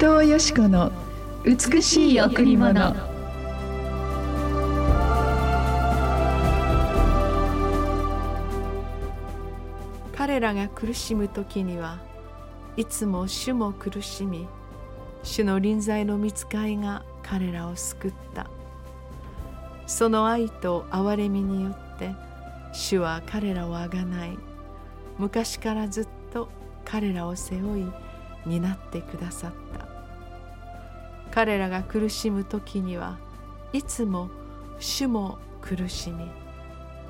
[0.00, 0.90] 藤よし子の
[1.44, 2.96] 美しい贈り物。
[10.16, 11.98] 彼らが苦しむ時には
[12.78, 14.48] いつも主も苦しみ
[15.22, 18.46] 主の臨在の見つかいが彼らを救った。
[19.86, 22.14] その愛と憐れみによって
[22.72, 24.38] 主は彼らをあがない。
[25.18, 26.48] 昔からずっと
[26.86, 27.92] 彼らを背負い
[28.46, 29.79] 担ってくださった。
[31.30, 33.18] 彼らが苦しむ時には
[33.72, 34.30] いつも
[34.78, 36.30] 主も苦しみ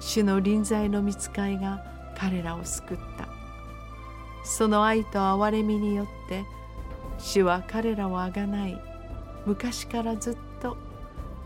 [0.00, 1.84] 主の臨在の見つかいが
[2.16, 3.26] 彼らを救った。
[4.44, 6.44] その愛と憐れみによって
[7.18, 8.78] 主は彼らをあがない
[9.46, 10.76] 昔からずっと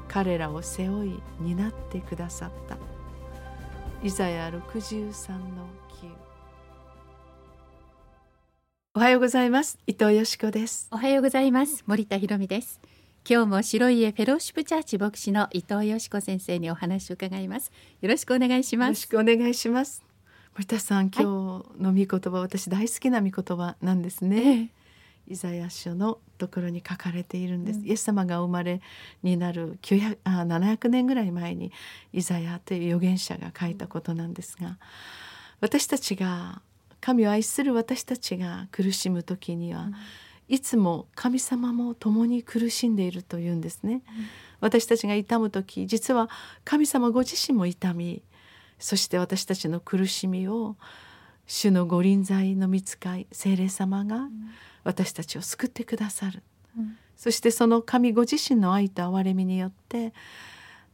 [0.09, 2.77] 彼らを背負い担ってくださった。
[4.03, 5.69] イザヤ63の
[6.03, 6.28] 9
[8.99, 9.79] おはようございます。
[9.87, 10.89] 伊藤よしこです。
[10.91, 11.85] おはようございます。
[11.87, 12.81] 森田博美です。
[13.25, 17.71] 今日も白い家フェローシップチャーチ牧師の伊藤よしこ先生にお話を伺います。
[18.01, 18.89] よろしくお願いします。
[18.89, 20.03] よろしくお願いします。
[20.55, 21.23] 森田さん今
[21.77, 28.81] 日の御言葉、はい、私大好きな御言葉なんですね、ええ、イザヤ書のところに書かれているんです、うん、イエス様がお生まれ
[29.23, 31.71] になる900あ700年ぐらい前に
[32.13, 34.77] イザヤという預言者が書いたことなんですが
[35.61, 36.63] 私たちが
[37.01, 39.95] 神を愛する私たちが苦しむ時には、うん、
[40.49, 44.03] いつも神様も共に苦しんでいるというんですね、うん、
[44.61, 46.29] 私たちが痛む時実は
[46.65, 48.23] 神様ご自身も痛み
[48.79, 50.77] そして私たちの苦しみを
[51.47, 54.29] 主の御臨在の見つかい聖霊様が
[54.85, 56.43] 私たちを救ってくださる、
[56.77, 60.13] うん、そしてその神ご自身の愛と憐れみによって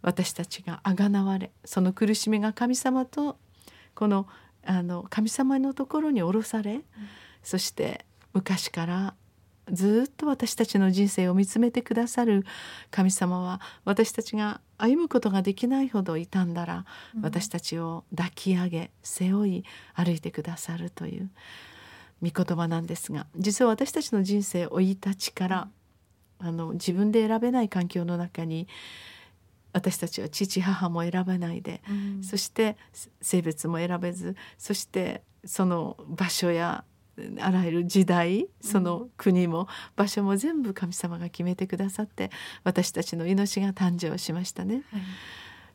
[0.01, 3.37] 私たちがあがなわれその苦しみが神様と
[3.95, 4.27] この
[4.67, 6.83] あの神様のところに降ろされ、うん、
[7.43, 9.15] そして昔から
[9.71, 12.45] ずっと私たちの人生を見つめてくださる
[12.91, 16.85] 神様は私たちが歩むことができないほど傷んだら、
[17.17, 19.65] うん、私たちを抱き上げ背負い
[19.95, 21.31] 歩いてくださるという
[22.23, 25.69] 御言葉なんですが実は私たちの人生生い立ちから
[26.39, 28.69] あの自分で選べない環境の中に
[29.75, 32.77] 私たちは父母も選べないで、うん、そして
[33.21, 36.85] 性別も選べずそしてその場所や
[37.41, 42.31] あらゆる時代その国も場所も全部神様が決めてくださって
[42.63, 44.85] 私たちの命が誕生しましたね。
[44.91, 45.03] はい。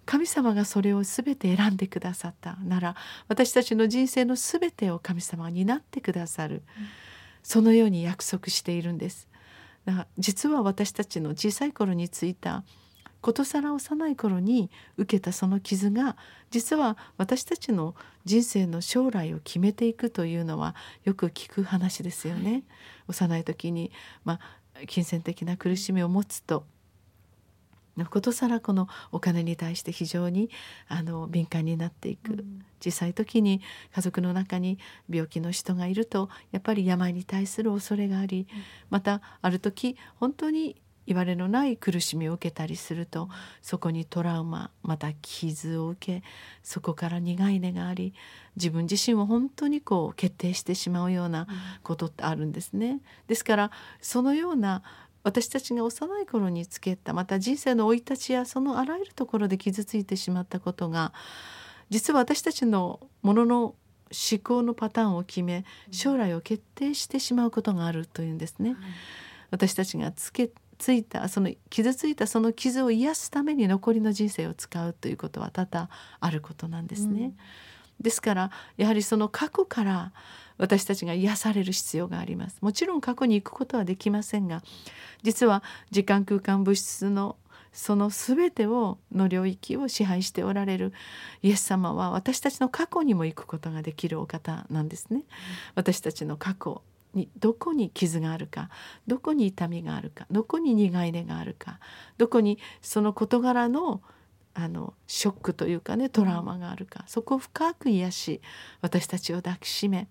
[0.05, 2.95] 神様がそれを全て選んでくださったなら
[3.27, 6.63] 私たちの人生の全てを神様が担ってくださる、
[7.43, 9.27] そのように約束しているんです。
[9.85, 12.63] だから実は私たちの小さい頃についた
[13.21, 16.15] ことさら幼い頃に受けたその傷が
[16.51, 22.51] 実は私たちの人生の将来を決めていくというのはよく聞く話ですよね。
[22.51, 22.63] はい、
[23.09, 23.91] 幼い時に、
[24.23, 26.65] まあ、金銭的な苦しみを持つと
[28.05, 30.49] ことさらこのお金に対して非常に
[30.87, 33.61] あの敏感になっていく、うん、小さい時に
[33.93, 34.77] 家族の中に
[35.09, 40.75] 病気の人がいるとやっぱり病に対する恐れがあり、うん、またある時本当に
[41.09, 43.29] いわれのない苦しみを受けたりすると
[43.63, 46.23] そこにトラウマまた傷を受け
[46.61, 48.13] そこから苦い根があり
[48.55, 51.47] 自分自身を本当にこう決定してしまうような
[51.81, 52.99] ことってあるんですね。
[53.27, 54.83] ですからそのような
[55.23, 61.11] 私たちが幼い頃につけたまた人生の生い立ちやそのあらゆるところで傷ついてしまったことが
[61.89, 63.61] 実は私たちのものの
[64.11, 68.75] 思考のパターンを決め将来を決定してしまうことがあるというんですね。
[69.51, 77.25] 私たちがつけついたその傷ついたその傷を癒すために残りの人生を使うということは多々あることなんですね。
[77.25, 77.37] うん、
[78.01, 80.13] ですからやはりその過去から
[80.57, 84.61] 私たちが癒される必要がありますもちろん過去に行くことはできませんが
[85.23, 87.37] 実は時間空間物質の
[87.71, 90.91] その全てをの領域を支配しておられる
[91.41, 95.17] イエス様は私たちの過去にも行くことができるお方なんですね。
[95.17, 95.23] うん、
[95.75, 96.81] 私たちの過去
[97.13, 98.69] にどこに傷があるか
[99.07, 101.79] どこに痛みがあるかどこに苦い根があるか
[102.17, 104.01] どこにその事柄の
[104.55, 108.41] あのショックというかねトラウマがあるかそこを深く癒し
[108.81, 110.07] 私たちを抱きしめ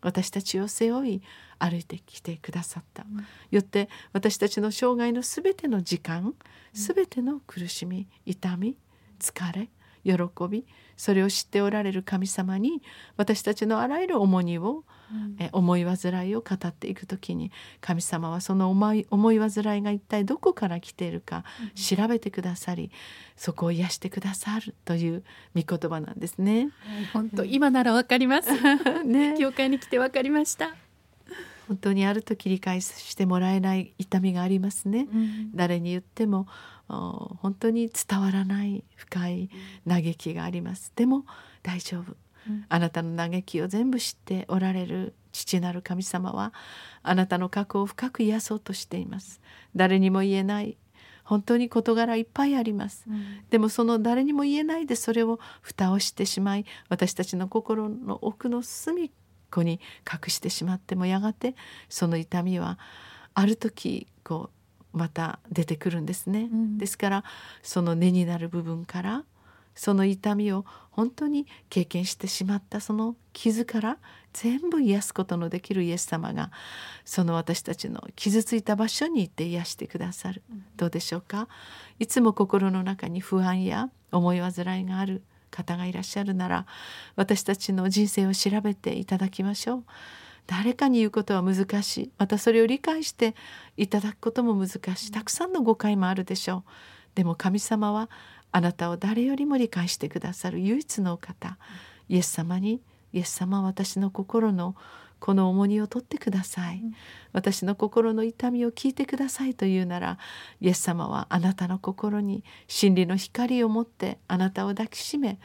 [0.00, 1.22] 私たちを背負い
[1.58, 6.34] 歩いてきてくださった、うん、よって私たちの生涯の全ての時間
[6.72, 8.76] 全ての苦しみ痛み
[9.18, 9.68] 疲れ
[10.04, 10.14] 喜
[10.48, 10.66] び
[10.96, 12.82] それを知っておられる神様に
[13.16, 17.50] 私たちのあらゆる重荷を、うん、え思い煩いを語っていく時に
[17.80, 21.44] 神様はその思い思い煩いが一体どこから来ているか
[21.74, 22.90] 調べてくださり、うん、
[23.36, 25.24] そこを癒してくださるという
[25.54, 26.68] 御言葉なんですね。
[27.12, 28.50] 本当、今ならわかります。
[29.04, 30.74] ね、教会に来てわかりました。
[31.70, 36.48] 本当にある時理解してもらえない痛みがありますね、うん、誰に言っても
[36.88, 39.50] 本当に伝わらない深い
[39.88, 40.92] 嘆きがあります。
[40.96, 41.24] でも
[41.62, 42.16] 大丈夫、
[42.48, 46.52] うん、あなたの嘆きを全部知っておられる父なる神様は
[47.04, 49.40] あなたの過去を深く癒そうとしています。
[49.76, 50.76] 誰にも言えない
[51.22, 59.10] 本当に事柄いっぱいあります、うん、でもその誰にも言えないでそれを蓋をしてしまい私たちの心の奥の隅っ
[59.50, 59.80] こに
[60.10, 61.54] 隠してしまってもやがて
[61.88, 62.78] その痛みは
[63.34, 64.50] ある時こ
[64.94, 67.24] うまた出てくるんですね、うん、ですから
[67.62, 69.24] その根になる部分から
[69.74, 73.98] その痛みを本当に経験してしまったその傷から
[74.32, 76.50] 全部癒すことのできるイエス様が
[77.04, 81.48] その私たちの傷ついた場所に行って癒してくださる、うん、どうでしょうか？
[82.00, 86.66] いつも心の中に不安や思い煩いがある方がいらっしゃるなら
[87.16, 89.84] 私たちの人生を調べていただきましょう。
[90.46, 92.10] 誰かに言うことは難しい。
[92.18, 93.36] またそれを理解して
[93.76, 95.12] いただくことも難しい。
[95.12, 96.70] たくさんの誤解もあるでしょう。
[97.14, 98.10] でも神様は
[98.50, 101.56] あなたを誰よりも理解してくださる唯一の方。
[102.08, 102.80] イエス様に
[103.12, 104.74] イエス様は私の心の
[105.20, 106.94] この重荷を取ってください、うん、
[107.32, 110.18] 私の心の痛みを聞いてくださいというなら
[110.60, 115.38] イエス様はあなたの心に真理の光を持ってあなたを抱きしめ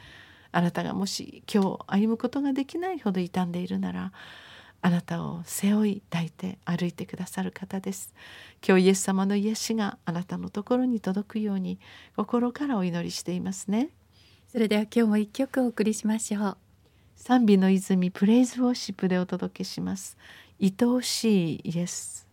[0.50, 4.12] あなたがもし今日歩むことができないほど傷んでいるなら
[4.82, 8.14] あなたを背負い抱いて歩いてくださる方です。
[8.66, 11.80] 今日イエス様の癒しがあなたのところに届くように
[12.14, 13.90] 心からお祈りしていますね。
[14.46, 16.65] それでは今日も一曲お送りしましょう
[17.16, 20.16] 賛美の泉プレイズウォーシップでお届けします。
[20.62, 22.28] 愛おしいイエス。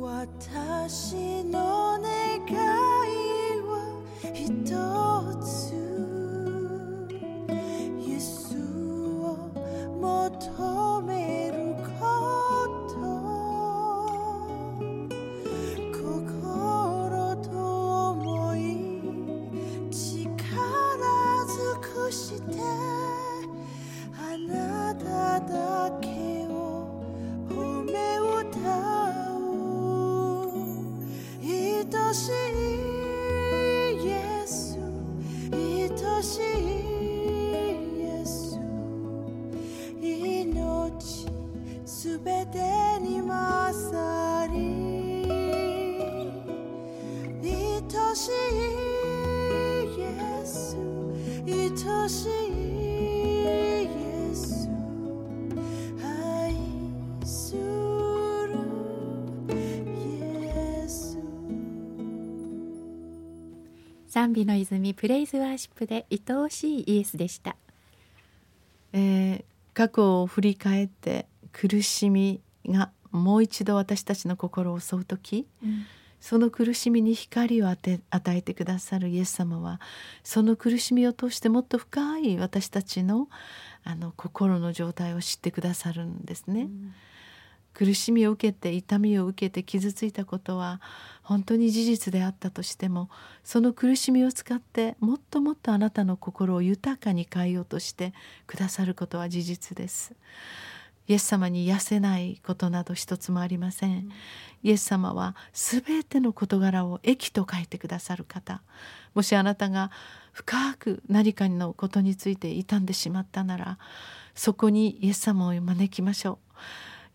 [0.00, 2.49] 私の願
[64.08, 67.56] 賛美の泉プレイズワーシップで愛おしいイエスでした、
[68.92, 69.44] えー、
[69.74, 75.86] 過去を振り返って苦しみがもう一度私たちの心を襲う時、うん、
[76.20, 79.80] その苦しみに光を与えてくださるイエス様は
[80.22, 83.28] その苦しみを通してもっと深い私たちの
[83.82, 86.62] あの心の状態を知ってくださるんですね。
[86.62, 86.94] うん
[87.72, 90.80] 苦しみを受けて痛みを受けて傷ついたことは
[91.22, 93.08] 本当に事実であったとしても
[93.44, 98.12] その苦しみを使ってもっともっとあなたの心を豊かに変えようとして
[98.46, 100.12] くださることは事実です。
[101.10, 103.90] イエス様に癒せないことなど一つもありません。
[103.90, 104.12] うん、
[104.62, 108.62] イエス様は全ての事柄を益と書いてくださる方。
[109.12, 109.90] もしあなたが
[110.32, 113.78] 深く何かのことについて傷んでしまったなら
[114.36, 116.38] そこにイエス様を招きましょ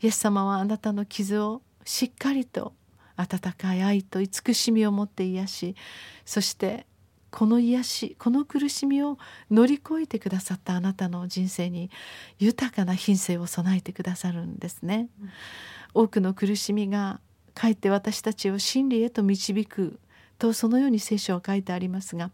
[0.02, 0.04] う。
[0.04, 2.74] イエス様はあなたの傷をしっかりと
[3.16, 5.76] 温かい愛と慈しみを持って癒し
[6.26, 6.86] そして
[7.36, 9.18] この癒しこの苦しみを
[9.52, 11.92] 乗り越えてくださったあなたの人生に
[12.40, 15.10] 豊かな品性を備えてくださるんですね。
[15.94, 17.20] 多くの苦しみが
[17.54, 20.00] かえって私たちを真理へと導く
[20.40, 22.32] とそのように聖書は書いてありますが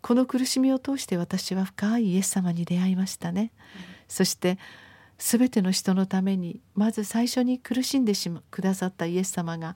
[0.00, 3.50] この苦しみを通して私は深いイエス様に出会いましたね。
[4.06, 4.58] そして
[5.18, 9.74] 全ての人のためにまず最初に苦しんでしまくださったイエス様が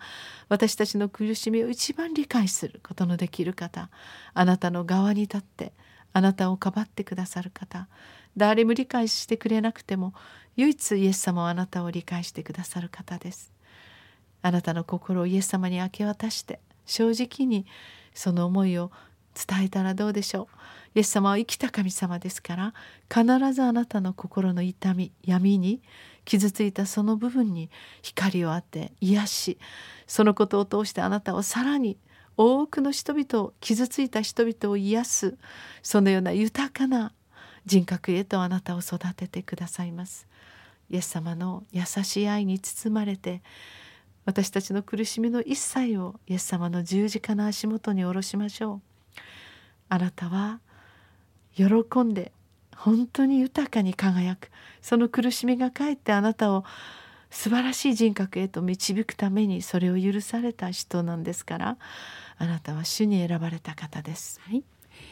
[0.48, 3.90] 私たちの苦しみを一番理解することのできる方
[4.34, 5.72] あなたの側に立って
[6.12, 7.88] あなたをかばってくださる方
[8.36, 10.14] 誰も理解してくれなくても
[10.56, 13.52] 唯一イエス様はあなたを理解してくださる方です。
[14.42, 17.64] あなたの心をイエス様に明け渡して正直に
[18.12, 18.90] その思いを
[19.34, 20.46] 伝えたらどうでしょう。
[20.94, 22.74] イエス様は生きた神様ですから
[23.10, 25.80] 必ずあなたの心の痛み闇に
[26.24, 27.70] 傷ついたその部分に
[28.02, 29.58] 光を当て癒し
[30.06, 31.96] そのことを通してあなたをさらに
[32.36, 35.36] 多くの人々を傷ついた人々を癒す
[35.82, 37.12] そのような豊かな
[37.66, 40.26] 人格へとあなたを育ててくださいます。
[40.90, 43.40] イエス様の優しい愛に包まれて
[44.24, 48.80] 私たちの苦しみの一切をイエス様の十字架の足元に下ろしましょう。
[49.88, 50.60] あなたは
[51.54, 52.32] 喜んで
[52.76, 54.50] 本当に豊かに輝く。
[54.80, 56.64] その苦しみがかえってあなたを
[57.30, 61.78] 素晴らしい人格へと導くためにそれを許された人なんですから
[62.36, 64.40] あなたは主に選ばれた方です。
[64.42, 64.62] はい。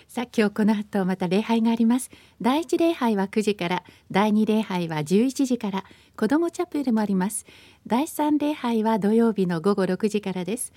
[0.08, 2.10] さあ今日この後また礼拝があります。
[2.42, 5.84] 第一礼拝は9時から第二礼拝は11時から
[6.16, 7.46] 子どもチャペルもあります。
[7.86, 10.72] 第三礼拝は土曜日の午後6時からです。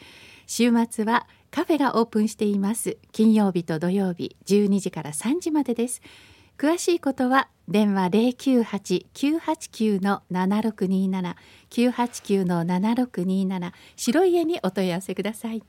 [0.47, 2.97] 週末はカフェがオープンしています。
[3.11, 6.01] 金曜日と土曜日12時から3時までです。
[6.57, 11.35] 詳しいことは電話098-989の7627
[11.69, 15.63] 989の7627白い家にお問い合わせください。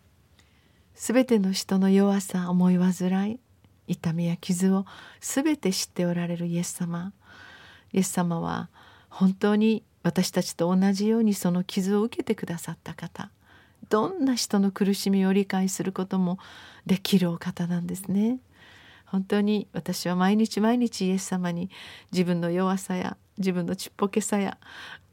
[0.94, 3.40] すべての人の弱さ思い煩い
[3.86, 4.86] 痛みや傷を
[5.20, 7.12] すべて知っておられるイエス様。
[7.92, 8.68] イエス様は
[9.08, 13.30] 本当に私たちと同じようにその傷を受けてくださった方。
[13.94, 16.40] どんな人の苦しみを理解することも
[16.84, 18.40] できるお方なんですね。
[19.06, 21.70] 本当に私は毎日毎日イエス様に
[22.10, 24.58] 自分の弱さや自分のちっぽけさや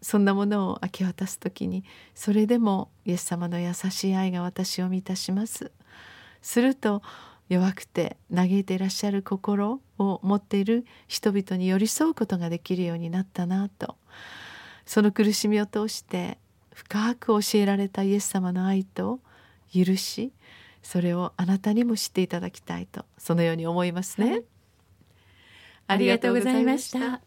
[0.01, 1.83] そんなものを明け渡す時に
[2.15, 5.71] それでもイエス様の優しい愛が私を満たします。
[6.41, 7.03] すると
[7.50, 13.95] 弱くて嘆いていらっしゃる心を持っている人々に寄り添うことができるようになったなと
[14.88, 16.39] その苦しみを通して
[16.73, 19.19] 深く教えられたイエス様の愛と
[19.73, 20.31] 許し
[20.83, 24.31] それをあなたにも知っていただきたいとそのように思いますね。
[24.31, 24.43] はい、
[25.87, 27.21] ありがとうございました。